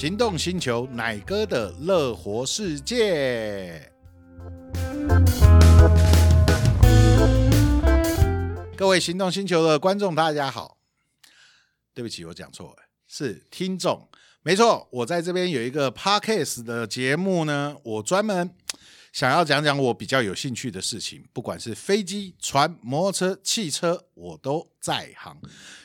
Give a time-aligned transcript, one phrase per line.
[0.00, 3.90] 行动星球奶哥的乐活世界。
[8.76, 10.78] 各位行动星球的观众，大家好。
[11.92, 12.76] 对不起，我讲错了，
[13.08, 14.08] 是听众。
[14.44, 18.54] 没错，我在这边有一个 podcast 的节目呢，我专门
[19.18, 25.36] 想要讲讲我比较有兴趣的事情，不管是飞机、船、摩托车、汽车，我都在行。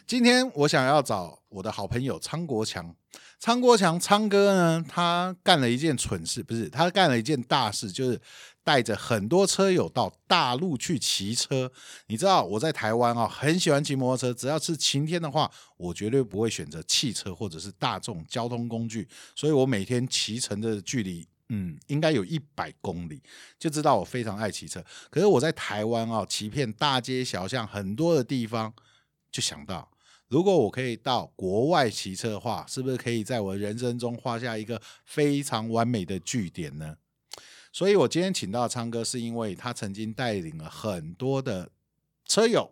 [0.06, 2.96] 今天我想要找我的好朋友昌国强。
[3.40, 8.22] 昌国强，昌哥呢，他干了一件蠢事，不是，他干了一件大事，就是
[8.64, 11.72] 带着很多车友到大陆去骑车。
[12.06, 19.10] 你知道我在台湾啊，很喜欢骑摩托车，只要是晴天的话，我绝对不会选择汽车或者是大众交通工具。
[19.36, 23.22] 所以我每天骑乘的距离，嗯，应该有一百公里，
[23.60, 24.84] 就知道我非常爱骑车。
[25.12, 28.74] 可是我在台湾啊，骑遍大街小巷很多的地方，
[29.32, 29.92] 就想到。
[30.30, 36.98] 如果我可以到国外骑车的话，是不是可以在我人生中画下一个非常完美的句点呢？
[37.72, 41.70] 所以，我今天请到昌哥，是因为他曾经带领了很多的
[42.26, 42.72] 车友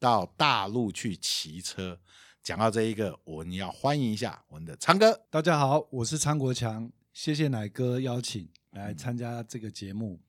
[0.00, 2.00] 到大陆去骑车。
[2.42, 5.20] 讲到这一个，我们要欢迎一下我们的昌哥。
[5.30, 10.20] 大家好，我是昌国强，谢谢奶哥邀请来参加这个节目。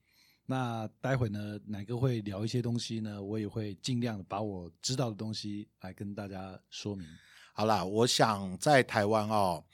[0.44, 7.06] 那待会呢，奶哥会聊一些东西呢，我也会尽量把我知道的东西来跟大家说明。
[7.52, 9.64] 好啦，我想在台湾哦，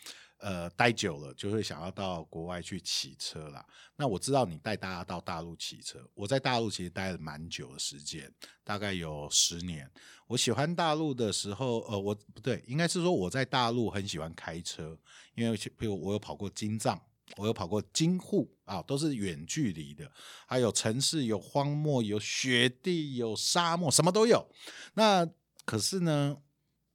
[0.47, 3.67] 呃，待久了就会想要到国外去骑车啦。
[3.97, 9.91] 那我知道你带大家到大陆骑车，我在大陆其实待了蛮久的时间，大概有十年。
[10.29, 14.97] 我喜欢大陆的时候，呃，我不对，应该是说我在大陆很喜欢开车，
[15.35, 17.01] 因为比如我有跑过京藏。
[17.37, 20.09] 我有跑过京沪啊，都是远距离的，
[20.47, 24.49] 还有城市，有荒漠，有雪地，有沙漠，什么都有。
[24.95, 25.29] 那
[25.65, 26.37] 可是呢，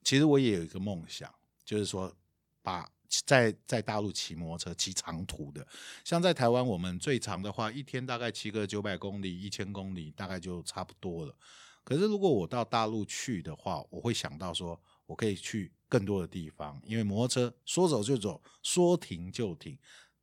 [0.05, 1.29] 其实我也有一个梦想，
[1.65, 2.15] 就是说
[2.61, 2.89] 把
[3.25, 5.65] 在在大陆骑摩托车骑长途的，
[6.03, 11.35] 像在台湾，我们最长的话，一天大概骑个九百公里、一千公里，大概就差不多了。
[11.83, 19.77] 可是如果我到大陆去的话，我会想到说我可以去更多的地方，因为摩托车说走就走，说停就停。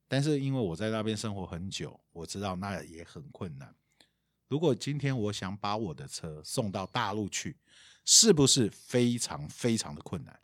[0.07, 3.75] 但是因为我在那边生活很久，我知道那也很困难。
[4.47, 7.59] 如果今天我想把我的车送到大陆去，
[8.07, 10.41] 是不是非常非常的困难？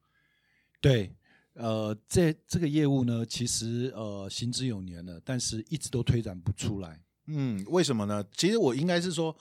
[0.83, 1.17] 对，
[1.55, 7.01] 呃，这这个业务呢，其实呃行之有年了，但是一直都推展不出来。
[7.27, 8.25] 嗯，为什么呢？
[8.37, 9.35] 其实我应该是说，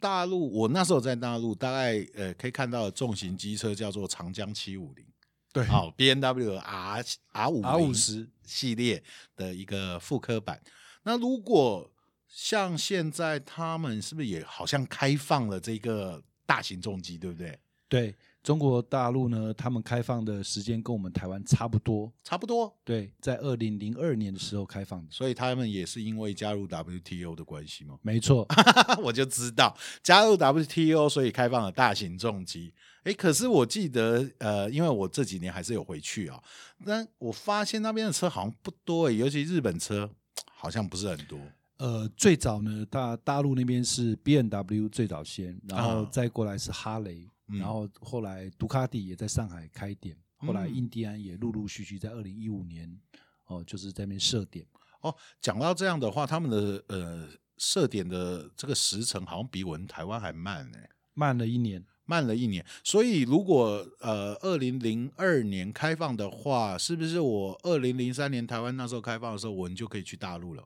[0.00, 5.06] 大陆我那时候在大陆，大概呃可以看到的重型机车叫做长江七五零。
[5.52, 9.02] 对，好，B N W R R 五 R 五十系列
[9.36, 10.58] 的一个复刻版。
[11.02, 11.92] 那如果
[12.26, 17.60] 像现在他们是不是也好像开放了这个大型重机，对不对？
[17.88, 18.14] 对。
[18.42, 22.74] 中国大陆呢，他们开放的时间跟我们台湾差不多，差不多。
[22.84, 27.96] 对，在二零零二年的时候开放的，所以他们也是因为加入 WTO 的关系吗？
[28.02, 28.46] 没错，
[29.00, 32.74] 我就知道加入 WTO，所以开放了大型重机。
[33.04, 36.42] 哎，可是我记得，呃，因为我这几年还是有回去啊，
[36.84, 40.10] 但我发现那边的车好像不多，尤其日本车
[40.52, 41.38] 好像不是很多。
[41.78, 47.28] 呃，最早呢，大大陆那边是 BMW 最早先，然后再过来是哈雷。
[47.46, 52.98] 然后后来杜卡迪也在上海开店，后来印第安也陆陆续续在二零一五年
[53.46, 54.66] 哦，就是在那边设点。
[55.00, 60.78] 哦，讲到这样的话，他们的呃设点的这个时程好像比我们台湾还慢呢，
[61.12, 62.64] 慢了一年，慢了一年。
[62.84, 70.64] 所以如果呃二零零二年开放的话，是不是我二零零三年台湾那时候开放的时候，我们就可以去大陆了？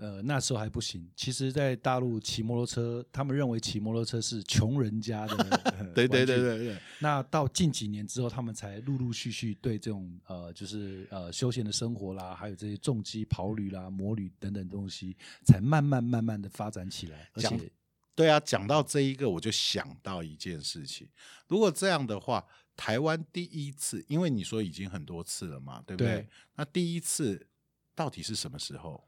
[0.00, 1.06] 呃，那时候还不行。
[1.14, 5.36] 其实，在大陆骑摩托车，他们认为骑摩托车是穷人家的。
[5.94, 6.78] 对对对对对。
[7.00, 17.28] 那到近几年之后，他们才陆陆续续对这种呃，就是呃休闲的生活啦，还有这些重机跑旅啦、摩旅等等东西，才慢慢慢慢的发展起来。
[17.34, 17.70] 而且，
[18.14, 21.06] 对啊，讲到这一个，我就想到一件事情。
[21.46, 22.42] 如果这样的话，
[22.74, 26.14] 台湾第一次，因为你说已经很多次了嘛，对不对？
[26.14, 26.28] 对。
[26.56, 27.46] 那第一次
[27.94, 29.06] 到底是什么时候？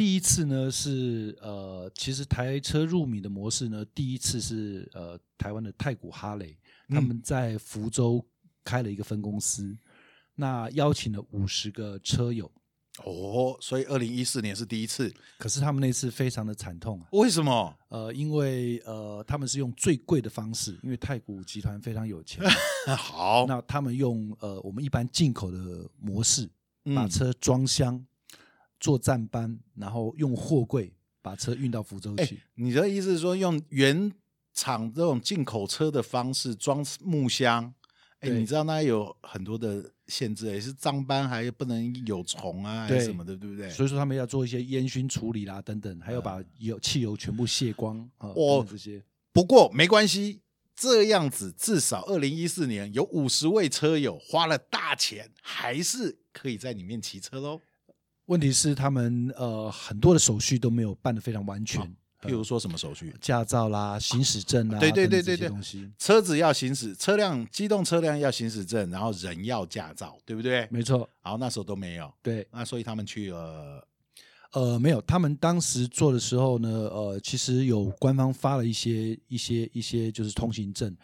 [0.00, 6.56] 第一次呢是呃，其实台车入米的模式呢，第一次是呃台湾的太古哈雷，
[6.88, 8.26] 他们在福州
[8.64, 9.78] 开了一个分公司，嗯、
[10.36, 12.50] 那邀请了五十个车友。
[13.04, 17.06] 哦，所以二零一四年是第一次，可是他们那次非常的惨痛啊。
[17.12, 17.76] 为什么？
[17.90, 22.42] 呃，因为呃他们是用最贵的方式，因为太古集团非常有钱。
[22.96, 26.48] 好，那他们用呃我们一般进口的模式，
[26.96, 28.02] 把车装箱。
[28.80, 30.90] 嗯做站班，然后用货柜
[31.20, 32.24] 把车运到福州去。
[32.24, 34.10] 欸，你的意思是说，用原
[34.54, 37.74] 厂这种进口车的方式装木箱？
[38.20, 43.68] 哎，你知道那有很多的限制，也是帐班还不能有虫啊，还是什么的，对不对？
[43.68, 48.28] 所以说他们要做一些烟熏处理啦，等等，还要把油汽油全部卸光啊。
[48.34, 49.02] 哦，这些
[49.32, 50.40] 不过没关系，
[50.74, 57.60] 这样子至少二零一四年有五十位车友花了大钱，还是可以在里面骑车喽。
[58.30, 61.82] 问题是他们呃很多的手续都没有办得非常完全。
[61.82, 61.88] 哦
[62.22, 70.68] 譬如说什么手续，驾照啦、行驶证啊，对对对对对，东西，车子要行驶，车辆机动车辆要行驶证，然后人要驾照，对不对？
[70.70, 71.08] 没错。
[71.22, 72.46] 然后那时候都没有，对。
[72.52, 73.82] 那所以他们去了，
[74.52, 75.00] 呃，没有。
[75.00, 80.94] 他们当时做的时候呢，呃，其实有官方发了一些一些一些就是通行证。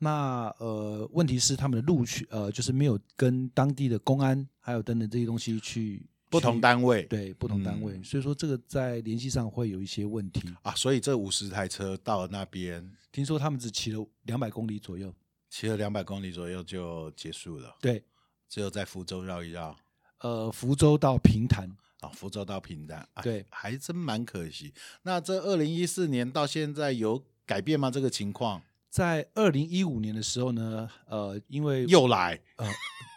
[0.00, 6.04] 那呃，问题是他们的录取呃，就是没有跟当地的公安还有等等这些东西去。
[6.34, 10.74] 不同单位对不同单位，嗯，所以说这个在联系上会有一些问题啊。
[10.74, 15.14] 所以这五十台车到了那边，听说他们只骑了两百公里左右，
[15.48, 17.76] 骑了两百公里左右就结束了。
[17.80, 18.02] 对，
[18.48, 19.76] 只有在福州绕一绕。
[20.20, 21.70] 呃，福州到平潭
[22.00, 24.72] 啊，福州到平潭，啊，对，还真蛮可惜。
[25.02, 27.90] 那这二零一四年到现在有改变吗？
[27.90, 28.62] 这个情况？
[28.88, 32.66] 在二零一五年的时候呢，呃，因为又来，呃，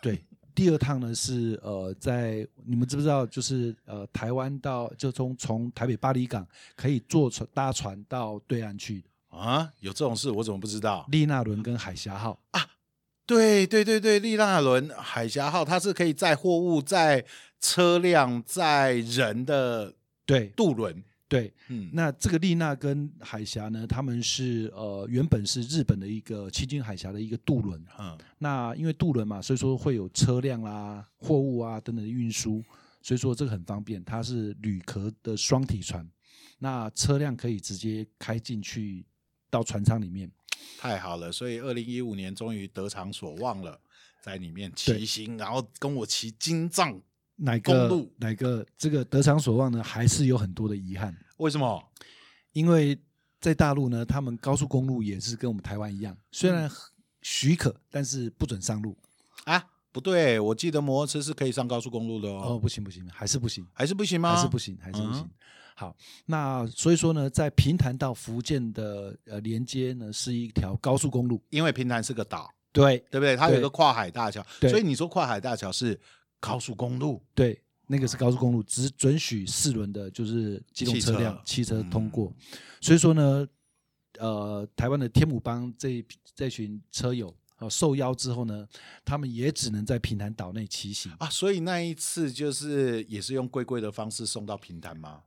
[0.02, 0.24] 对。
[0.58, 3.24] 第二趟呢是呃，在你们知不知道？
[3.28, 6.44] 就是呃，台湾到就从从台北巴黎港
[6.76, 9.72] 可以坐船搭船到对岸去啊？
[9.82, 10.32] 有这种事？
[10.32, 11.06] 我怎么不知道？
[11.12, 12.66] 丽娜伦跟海峡号啊？
[13.28, 17.24] 对对对对，丽娜伦、海峡号，它是可以载货物、载
[17.60, 19.94] 车辆、载人的
[20.26, 21.04] 对渡轮。
[21.30, 32.64] 对，嗯，那这个丽娜跟海峡呢，他们是呃原本是日本的一个旗津海峡的一个渡轮，嗯，那因为渡轮嘛，所以说会有车辆啦、货物啊等等的运输，
[33.02, 36.10] 所以说这个很方便，它是铝壳的双体船，
[36.60, 39.06] 那车辆可以直接开进去
[39.50, 40.32] 到船舱里面，
[40.80, 43.78] 太好了，所以二零一五年终于得偿所望了，
[44.22, 47.02] 在里面骑行，然后跟我骑金藏。
[47.38, 49.82] 哪个哪个这个得偿所望呢？
[49.82, 51.16] 还是有很多的遗憾。
[51.38, 51.82] 为什么？
[52.52, 53.00] 因为
[53.40, 56.68] 在大陆呢，他们高速公路也是跟我们台湾一样，虽然
[57.22, 58.98] 许可，但是不准上路
[59.46, 59.64] 啊。
[59.92, 62.56] 不对，我记得摩托车是可以上高速公路的哦。
[62.56, 64.36] 哦，不行不行，还是不行，还是不行吗？
[64.36, 65.22] 还是不行，还是不行。
[65.22, 65.30] 嗯、
[65.76, 65.96] 好，
[66.26, 73.36] 那所以说呢，在平潭到福建的呃连接呢，是一条高速公路，因为平潭是个岛，对对不对？
[73.36, 76.00] 它有一个跨海大桥，所以你说跨海大桥是。
[76.40, 82.28] 高速公路对，那个是高速公路，只准许四轮的，就是机动车辆、汽车，通过。
[82.28, 82.58] 嗯。
[82.82, 83.48] 所以说呢，
[84.20, 86.06] 呃，台湾的天母帮这
[86.36, 88.68] 这群车友啊受邀之后呢，
[89.04, 91.30] 他们也只能在平潭岛内骑行啊。
[91.30, 95.22] 所以那一次就是也是用龟龟的方式送到平潭吗？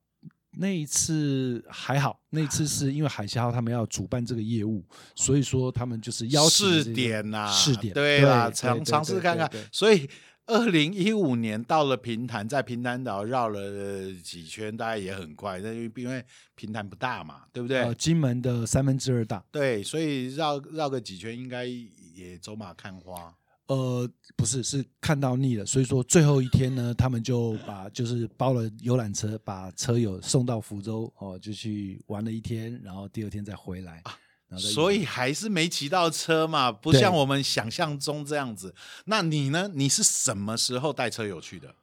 [0.53, 4.85] 那一次还好，那一次是因为海峡号他们要主办这个业务，
[5.15, 10.09] 所以说他们就是邀请试点呐，试点对啦，尝尝试看看，所以。
[10.51, 15.61] 二零一五年到了平潭，在平潭岛绕了几圈，大概也很快。
[15.61, 16.25] 那因为因为
[16.57, 17.83] 平潭不大嘛，对不对？
[17.83, 19.45] 呃，金门的三分之二大。
[19.53, 23.33] 对，所以绕绕个几圈，应该也走马看花。
[23.69, 25.65] 呃，不是，是看到腻了。
[25.65, 34.01] 所以说最后一天呢，他们就把就是包了游览车，把车友送到福州哦，就去玩了一天，然后第二天再回来。
[34.05, 34.19] 啊
[34.59, 38.75] 所以还是没骑到车嘛，不像我们想象中这样子。
[39.05, 39.71] 那你呢？
[39.75, 41.75] 你是什么时候带车友去的？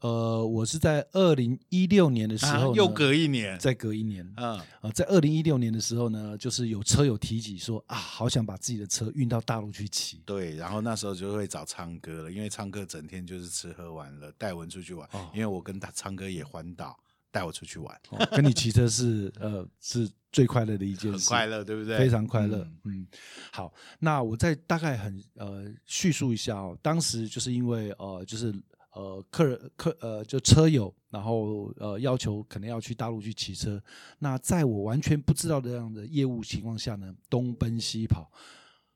[0.00, 4.30] 呃，我是在二零一六年的时候，又隔一年，再隔一年。
[4.36, 10.20] 嗯，呃，在二零一六年的时候呢，就是有车友提起说啊，好想把自己的车运到大陆去骑。
[10.26, 15.08] 对，然后那时候就会找昌哥了，因为昌哥整天就是吃喝玩乐，带我们出去玩。
[15.12, 16.98] 哦，因为我跟他昌哥也环岛。
[17.36, 21.98] 带我出去玩，哦、跟你骑车是呃 是最快乐的一件事，很快乐，对不对？
[21.98, 22.58] 非常快乐。
[22.60, 23.06] 嗯，嗯，
[23.52, 28.54] 好，那我再大概很呃叙述一下哦，当时就是因为呃就是
[28.94, 33.82] 呃客人客呃就车友，然后呃要求可能要去大陆去骑车，
[34.18, 38.32] 那在我完全不知道这样的业务情况下呢，东奔西跑，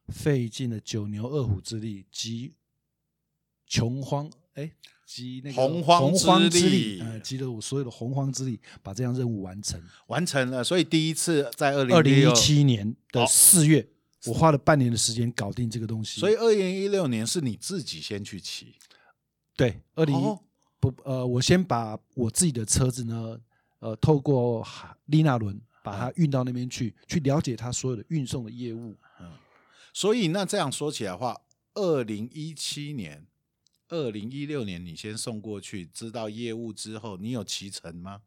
[0.09, 2.55] 费尽了九牛二虎之力，急
[3.67, 4.73] 穷荒哎。
[5.07, 10.63] 集那个洪荒之力，呃，集了我所有的洪荒之力，把这项任务完成，完成了。
[10.63, 13.85] 所以第一次在二零二零一七年的四月，
[14.27, 16.21] 我花了半年的时间搞定这个东西。
[16.21, 18.77] 所以二零一六年是你自己先去骑，
[19.57, 20.39] 对，二零一
[20.79, 23.37] 不呃，我先把我自己的车子呢，
[23.81, 24.65] 呃，透过
[25.07, 28.95] 丽娜轮把它运到那边去，去了解它所有的运送的业务。
[29.21, 29.33] 嗯，
[29.93, 31.41] 所以那这样说起来的话，
[31.75, 33.27] 二零一七年。
[33.91, 38.21] 二零一六年，你先送过去，知道业务之后，你有骑乘吗？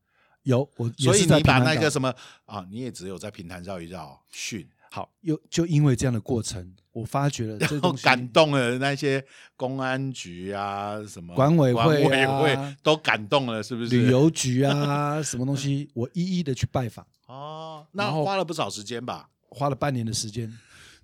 [0.44, 2.14] 有，我所以你把那个什么
[2.46, 13.90] 啊，你也只有在平潭绕一绕训好，又就因为这样的过程，我发觉了这东西感动了那些公安局啊，什么管委会、啊、委会都感动了，是不是？
[13.90, 17.08] 旅游局啊， 什么东西，我一一的去拜访。
[17.26, 19.30] 哦，那花了不少时间吧？
[19.48, 20.52] 花了半年的时间。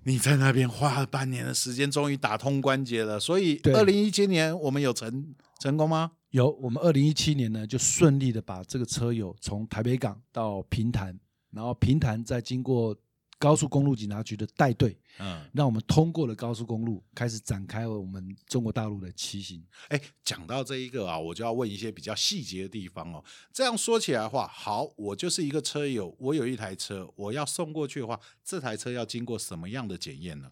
[0.04, 3.20] 你在那边花了半年的时间，终于打通关节了。
[3.20, 6.12] 所以，二零一七年我们有成成功吗？
[6.32, 11.20] 有，我们二零一七年呢就顺利的把这个车友从台北港到平潭，
[11.52, 12.96] 然后平潭再经过。
[13.40, 19.64] 高速公路警察局的带队，嗯，让我们通过了高速公路，开始展开了我们中国大陆的骑行。
[19.88, 23.24] 哎，讲到这一个啊，我就要问一些比较细节的地方哦。
[23.54, 30.52] 这样说起来的话，好，我就是一个车友，我有一台车，我要送过去的话，这台车要经过什么样的检验呢？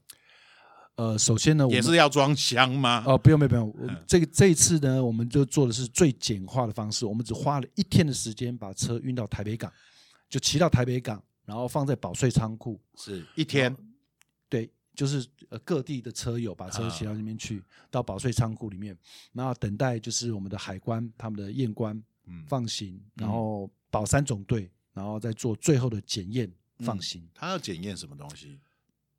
[0.95, 3.03] 呃，首先呢，也是要装箱吗？
[3.05, 3.87] 哦，不用，不用，不用。
[3.89, 9.69] 嗯、这个这一次呢，我们就做的是最简化的方式，我们只花了一天的时间把车运到台北港，
[10.29, 11.21] 就骑到台北港。
[11.47, 13.75] 然后放在保税仓库，是一天，
[14.47, 18.95] 对，就是呃各地的车友把车骑到那边去，啊、到保税仓库里面，
[19.31, 27.23] 然后等待就是我们的海关他们的验关，嗯，放行，然后保三总队，然后再做最后的检验放行。
[27.23, 28.59] 嗯、他要检验什么东西？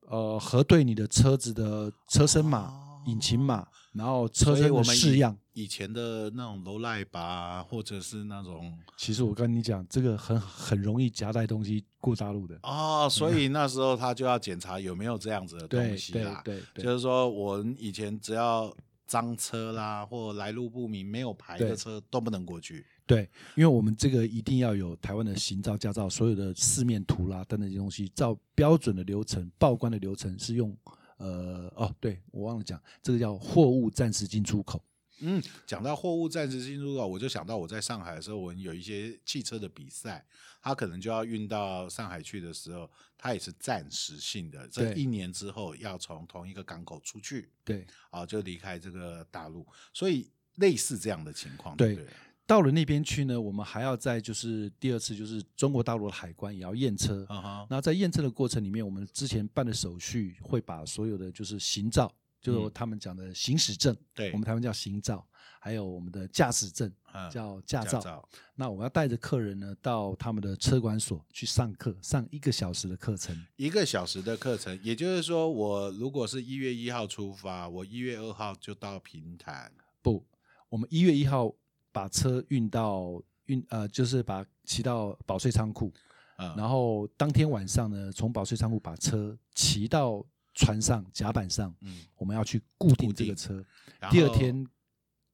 [0.02, 2.58] 呃，核对你的车子的车身码。
[2.68, 16.40] 哦引擎码，然后车身的式样，以前的那种楼赖吧，或者是那种，其实我跟你讲，这个很很容易夹带东西过大陆的哦，所以那时候他就要检查有没有这样子的东西啦。
[16.44, 18.72] 对，对，对，就是说我以前只要
[19.04, 22.86] 脏车啦，或来路不明、没有牌的车都不能过去。
[23.04, 30.72] 对，因为我们这个一定要有台湾的行照驾照，所有的四面图啦等等这些东西，照标准的流程报关的流程是用。
[31.20, 34.80] 呃哦，对我忘了讲，这个叫货物暂时进出口。
[35.20, 40.24] 嗯，讲到货物暂时进入到，我就想到我在上海的时候，我们有一些汽车的比赛，
[40.62, 51.94] 它可能就要运到上海去的时候，它也是暂时性的，这一年之后要从同一个港口出去，对，啊，就离开这个大陆，所以类似这样的情况，对。
[51.94, 52.06] 对
[52.48, 57.22] 到了那边去呢，我们还要再就是第二次，就是中国大陆的海关也要验车。
[57.28, 57.66] Uh huh.
[57.68, 65.26] 那在验车的过程里面，我们之前办的手续会把所有的就是行照，就他们讲的行驶证，对、嗯，我们台湾叫行照，
[65.60, 68.28] 还有我们的驾驶证、uh, 叫驾照。
[68.54, 73.36] 那我要带着客人呢到他们的车管所去上课，上一个小时的课程。
[73.56, 79.72] 一个小时的课程，也就是说，我如果是一月一号出发，我一月二号就到平潭。
[80.02, 80.26] 不，
[80.68, 81.54] 我们一月一号。
[81.90, 85.92] 把车运到运呃，就是把骑到保税仓库，
[86.36, 90.24] 嗯、然后当天晚上呢，从保税仓库把车骑到
[90.58, 93.64] 船上甲板上，嗯，我们要去固定这个车，
[94.10, 94.66] 第二天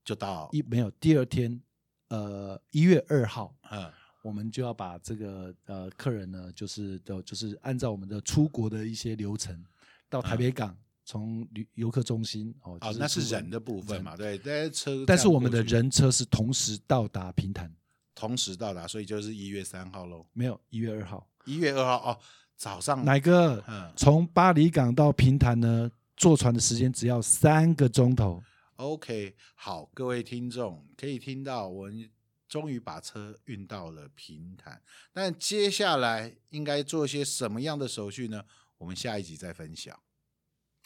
[0.04, 0.49] 就到。
[0.52, 1.61] 一没有，第二天
[2.09, 3.90] 呃一月二号，嗯，
[4.23, 9.64] 我们就要把这个呃客人呢，就是的，就是按照我们的出国的一些流程
[10.09, 10.71] 到台北港。
[10.71, 17.71] 嗯从旅游客中心哦，哦，那是人的部分嘛，对，但是车，但是我们的人车是同时到达平潭，
[18.14, 20.25] 同时到达，所以就是一月三号喽。
[20.33, 22.18] 没有，一月二号，一月二号哦，
[22.56, 23.62] 早上奶哥？
[23.66, 28.42] 嗯，从巴黎港到平潭呢，坐船的时间只要三个钟头。
[28.76, 32.10] OK，好，各位听众可以听到，我们
[32.48, 34.80] 终于把车运到了平潭，
[35.12, 38.42] 但接下来应该做些什么样的手续呢？
[38.78, 39.96] 我们下一集再分享。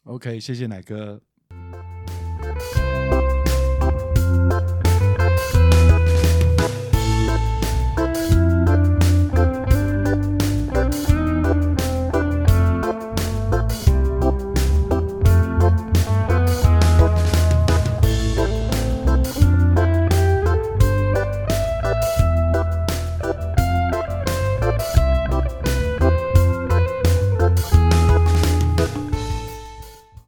[0.05, 1.21] OK，谢谢奶哥。